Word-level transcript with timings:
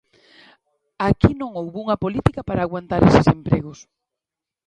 Aquí 1.07 1.31
non 1.37 1.51
houbo 1.59 1.77
unha 1.83 2.01
política 2.03 2.41
para 2.47 2.61
aguantar 2.63 3.01
eses 3.09 3.27
empregos. 3.35 3.79